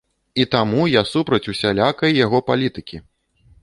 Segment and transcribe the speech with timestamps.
[0.43, 2.97] І таму я супраць усялякай яго палітыкі!